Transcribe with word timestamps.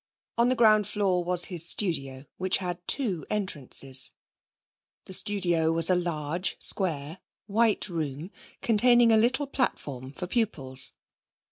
On 0.35 0.47
the 0.49 0.55
ground 0.55 0.87
floor 0.87 1.23
was 1.23 1.45
his 1.45 1.63
studio, 1.63 2.25
which 2.37 2.57
had 2.57 2.79
two 2.87 3.23
entrances. 3.29 4.09
The 5.05 5.13
studio 5.13 5.71
was 5.71 5.91
a 5.91 5.95
large, 5.95 6.55
square, 6.57 7.19
white 7.45 7.87
room, 7.87 8.31
containing 8.63 9.11
a 9.11 9.15
little 9.17 9.45
platform 9.45 10.11
for 10.11 10.25
pupils. 10.25 10.93